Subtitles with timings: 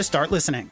[0.00, 0.70] to start listening.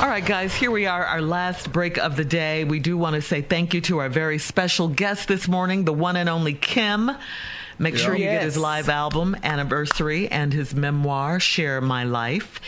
[0.00, 2.64] All right, guys, here we are, our last break of the day.
[2.64, 5.92] We do want to say thank you to our very special guest this morning, the
[5.92, 7.10] one and only Kem.
[7.78, 12.58] Make sure you get his live album, Anniversary, and his memoir, Share My Life.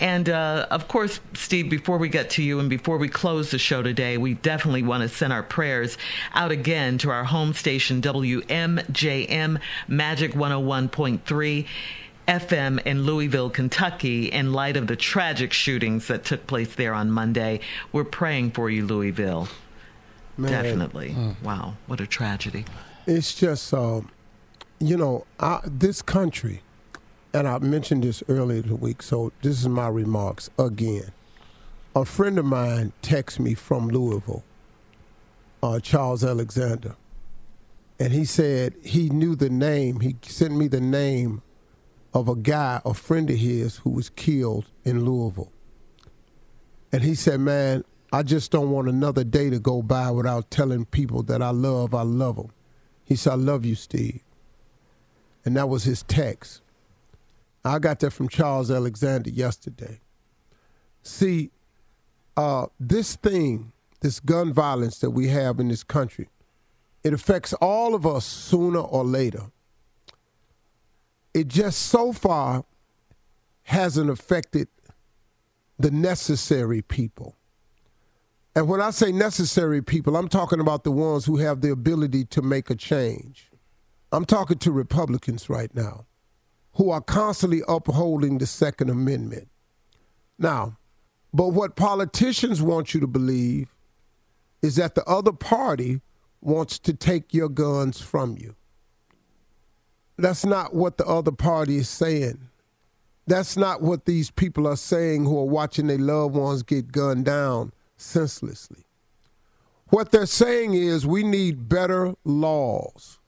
[0.00, 3.58] And uh, of course, Steve, before we get to you and before we close the
[3.58, 5.96] show today, we definitely want to send our prayers
[6.34, 11.66] out again to our home station, WMJM Magic 101.3.
[12.26, 17.10] FM in Louisville, Kentucky, in light of the tragic shootings that took place there on
[17.10, 17.60] Monday.
[17.92, 19.48] We're praying for you, Louisville.
[20.36, 21.16] Man, Definitely.
[21.42, 22.64] Wow, what a tragedy.
[23.06, 24.00] It's just, uh,
[24.80, 26.62] you know, I, this country,
[27.32, 31.12] and I mentioned this earlier in the week, so this is my remarks again.
[31.94, 34.44] A friend of mine texted me from Louisville,
[35.62, 36.96] uh, Charles Alexander,
[37.98, 40.00] and he said he knew the name.
[40.00, 41.40] He sent me the name
[42.16, 45.52] of a guy, a friend of his, who was killed in Louisville.
[46.90, 50.86] And he said, Man, I just don't want another day to go by without telling
[50.86, 52.52] people that I love, I love them.
[53.04, 54.22] He said, I love you, Steve.
[55.44, 56.62] And that was his text.
[57.66, 60.00] I got that from Charles Alexander yesterday.
[61.02, 61.50] See,
[62.34, 66.30] uh, this thing, this gun violence that we have in this country,
[67.04, 69.50] it affects all of us sooner or later.
[71.36, 72.64] It just so far
[73.64, 74.68] hasn't affected
[75.78, 77.36] the necessary people.
[78.54, 82.24] And when I say necessary people, I'm talking about the ones who have the ability
[82.24, 83.50] to make a change.
[84.12, 86.06] I'm talking to Republicans right now
[86.76, 89.50] who are constantly upholding the Second Amendment.
[90.38, 90.78] Now,
[91.34, 93.74] but what politicians want you to believe
[94.62, 96.00] is that the other party
[96.40, 98.56] wants to take your guns from you.
[100.18, 102.48] That's not what the other party is saying.
[103.26, 107.24] That's not what these people are saying who are watching their loved ones get gunned
[107.24, 108.84] down senselessly.
[109.88, 113.18] What they're saying is we need better laws.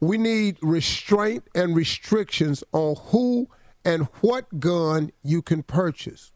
[0.00, 3.48] We need restraint and restrictions on who
[3.84, 6.32] and what gun you can purchase.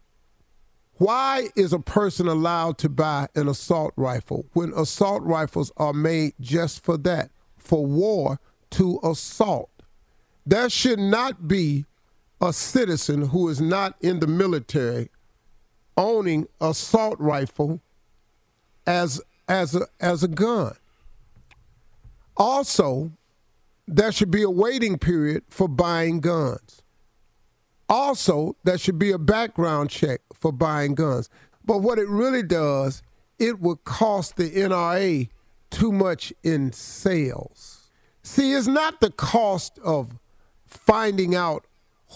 [0.95, 6.35] Why is a person allowed to buy an assault rifle when assault rifles are made
[6.41, 8.39] just for that, for war
[8.73, 9.71] to assault?
[10.45, 11.87] There should not be
[12.41, 15.09] a citizen who is not in the military
[15.97, 17.81] owning assault rifle
[18.87, 20.75] as as a as a gun.
[22.37, 23.13] Also,
[23.87, 26.83] there should be a waiting period for buying guns.
[27.89, 31.29] Also, there should be a background check for buying guns.
[31.65, 33.03] But what it really does,
[33.39, 35.29] it would cost the NRA
[35.71, 37.82] too much in sales.
[38.23, 40.19] See, it's not the cost of
[40.67, 41.67] finding out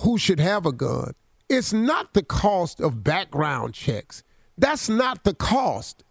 [0.02, 1.14] who should have a gun.
[1.48, 4.22] It's not the cost of background checks.
[4.58, 6.04] That's not the cost.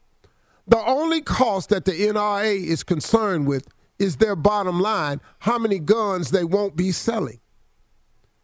[0.68, 3.68] The only cost that the NRA is concerned with
[4.00, 7.39] is their bottom line how many guns they won't be selling.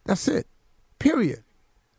[0.06, 0.48] That's it.
[1.00, 1.44] Period.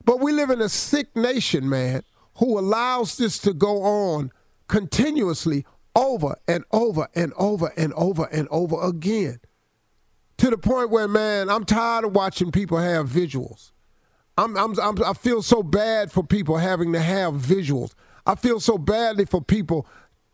[0.05, 2.03] But we live in a sick nation, man,
[2.37, 4.33] who allows this to go on
[4.69, 5.65] continuously
[5.95, 9.41] over and over and over and over and over again.
[10.39, 13.73] To the point where, man, I'm tired of watching people have visuals.
[14.39, 17.95] I'm, I'm, I'm, i feel so bad for people having to have visuals.
[18.27, 19.87] I feel so badly for people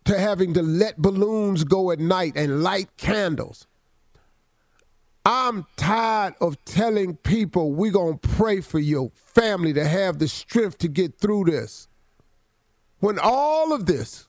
[0.05, 3.66] to having to let balloons go at night and light candles.
[5.25, 10.28] I'm tired of telling people we're going to pray for your family to have the
[10.28, 11.88] strength to get through this.
[13.00, 14.27] When all of this,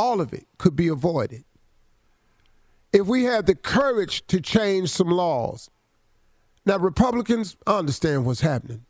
[0.00, 1.44] all of it could be avoided.
[2.90, 5.68] If we had the courage to change some laws.
[6.64, 8.86] Now, Republicans, understand what's happening.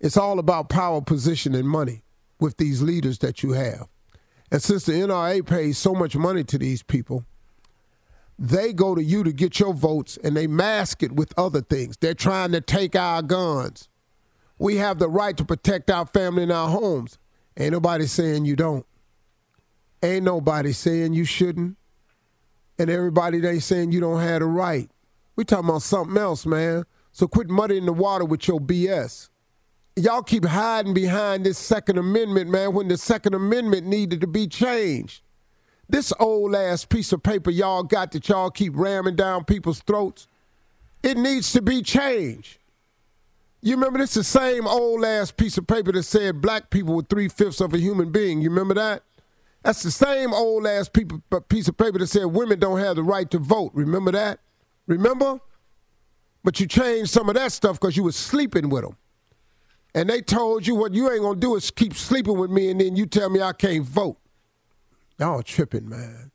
[0.00, 2.02] It's all about power, position, and money
[2.38, 3.88] with these leaders that you have.
[4.52, 7.24] And since the NRA pays so much money to these people,
[8.38, 11.96] they go to you to get your votes and they mask it with other things.
[11.96, 13.88] They're trying to take our guns.
[14.58, 17.18] We have the right to protect our family and our homes.
[17.56, 18.84] Ain't nobody saying you don't.
[20.04, 21.76] Ain't nobody saying you shouldn't.
[22.78, 24.90] And everybody they saying you don't have the right.
[25.36, 26.84] We talking about something else, man.
[27.12, 29.30] So quit muddying the water with your BS
[29.96, 34.46] y'all keep hiding behind this Second Amendment, man, when the Second Amendment needed to be
[34.46, 35.22] changed.
[35.88, 40.26] This old ass piece of paper y'all got that y'all keep ramming down people's throats,
[41.02, 42.58] it needs to be changed.
[43.60, 47.02] You remember this the same old ass piece of paper that said black people were
[47.02, 48.40] three fifths of a human being.
[48.40, 49.02] You remember that?
[49.64, 50.88] That's the same old ass
[51.32, 53.72] uh, piece of paper that said women don't have the right to vote.
[53.74, 54.38] Remember that?
[54.86, 55.40] Remember?
[56.44, 58.96] But you changed some of that stuff because you were sleeping with them
[59.94, 62.80] and they told you what you ain't gonna do is keep sleeping with me, and
[62.80, 64.18] then you tell me I can't vote.
[65.18, 66.32] Y'all tripping, man.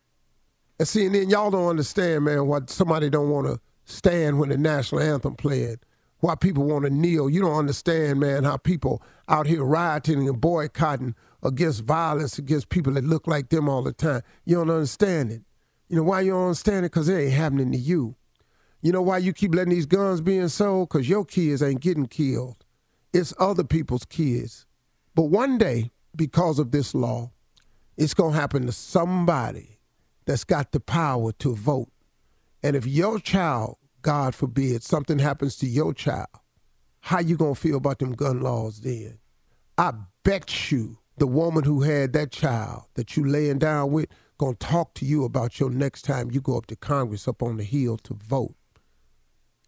[0.80, 4.50] And see, and then y'all don't understand, man, why somebody don't want to stand when
[4.50, 5.80] the national anthem played.
[6.20, 7.30] Why people want to kneel.
[7.30, 12.94] You don't understand, man, how people out here rioting and boycotting against violence against people
[12.94, 14.22] that look like them all the time.
[14.46, 15.42] You don't understand it.
[15.88, 16.92] You know why you don't understand it?
[16.92, 18.16] Because it ain't happening to you.
[18.82, 20.90] You know why you keep letting these guns being sold?
[20.90, 22.66] Because your kids ain't getting killed
[23.14, 24.66] it's other people's kids.
[25.16, 27.32] But one day, because of this law,
[27.98, 29.80] it's going to happen to somebody
[30.26, 31.92] that's got the power to vote.
[32.62, 36.28] And if your child, God forbid, something happens to your child,
[37.02, 39.20] how you to feel about them gun laws then?
[39.78, 39.94] I
[40.24, 44.08] bet you the woman who had that child that you laying down with
[44.40, 47.58] to talk to you about your next time you go up to Congress up on
[47.58, 48.56] the Hill to vote.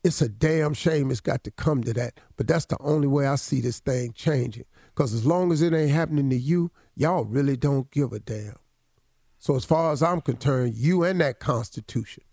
[0.03, 2.19] It's a damn shame it's got to come to that.
[2.35, 4.65] But that's the only way I see this thing changing.
[4.87, 8.55] Because as long as it ain't happening to you, y'all really don't give a damn.
[9.37, 12.23] So as far as I'm concerned, you and that Constitution,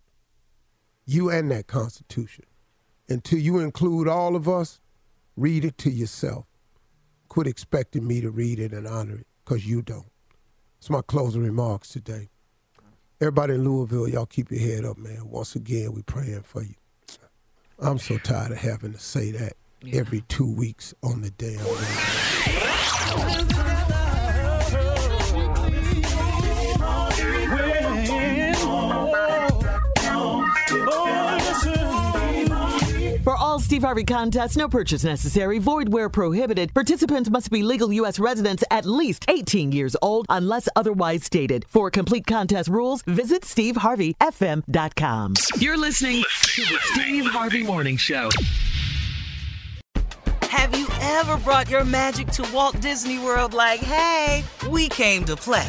[1.08, 2.44] you and that Constitution,
[3.08, 4.78] until you include all of us,
[5.38, 6.44] read it to yourself.
[7.28, 10.10] Quit expecting me to read it and honor it, because you don't.
[10.76, 12.28] It's my closing remarks today.
[13.22, 15.30] Everybody in Louisville, y'all keep your head up, man.
[15.30, 16.74] Once again, we praying for you.
[17.78, 20.00] I'm so tired of having to say that yeah.
[20.00, 21.58] every two weeks on the damn.
[33.78, 36.74] Steve Harvey contest, no purchase necessary, void where prohibited.
[36.74, 38.18] Participants must be legal U.S.
[38.18, 41.64] residents at least 18 years old unless otherwise stated.
[41.68, 45.34] For complete contest rules, visit SteveHarveyFM.com.
[45.60, 48.30] You're listening to the Steve Harvey Morning Show.
[50.42, 55.36] Have you ever brought your magic to Walt Disney World like, hey, we came to
[55.36, 55.68] play?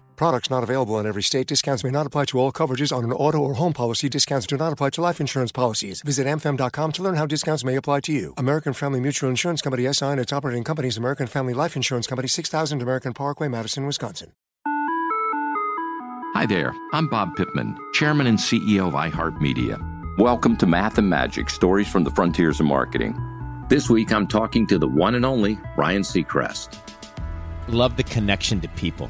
[0.21, 1.47] products not available in every state.
[1.47, 4.07] Discounts may not apply to all coverages on an auto or home policy.
[4.07, 6.03] Discounts do not apply to life insurance policies.
[6.03, 8.35] Visit amfam.com to learn how discounts may apply to you.
[8.37, 12.27] American Family Mutual Insurance Company SI and its operating companies American Family Life Insurance Company
[12.27, 14.31] 6000 American Parkway, Madison, Wisconsin.
[16.35, 16.75] Hi there.
[16.93, 20.19] I'm Bob Pittman, Chairman and CEO of iHeartMedia.
[20.19, 23.15] Welcome to Math and Magic Stories from the Frontiers of Marketing.
[23.69, 26.77] This week I'm talking to the one and only Ryan Seacrest.
[27.69, 29.09] Love the connection to people.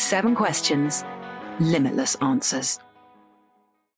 [0.00, 1.04] Seven questions,
[1.60, 2.78] limitless answers.